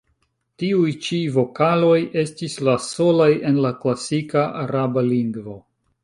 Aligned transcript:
Tiuj 0.61 0.91
ĉi 1.07 1.17
vokaloj 1.33 1.97
estis 2.21 2.55
la 2.67 2.73
solaj 2.85 3.27
en 3.49 3.59
la 3.65 3.73
klasika 3.83 4.47
araba 4.63 5.05
lingvo. 5.11 5.55